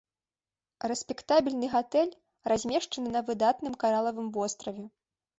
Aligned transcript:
Рэспектабельны 0.91 1.67
гатэль, 1.73 2.13
размешчаны 2.51 3.09
на 3.17 3.21
выдатным 3.27 3.73
каралавым 3.83 4.27
востраве. 4.39 4.85